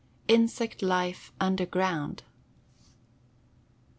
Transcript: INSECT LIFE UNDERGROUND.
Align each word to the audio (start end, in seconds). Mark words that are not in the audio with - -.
INSECT 0.27 0.81
LIFE 0.81 1.31
UNDERGROUND. 1.39 2.23